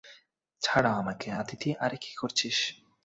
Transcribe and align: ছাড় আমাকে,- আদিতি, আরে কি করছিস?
ছাড় 0.61 0.87
আমাকে,- 0.91 1.27
আদিতি, 1.41 1.69
আরে 1.79 1.97
কি 1.97 2.11
করছিস? 2.15 2.57